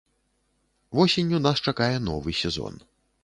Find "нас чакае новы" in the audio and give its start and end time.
1.47-2.33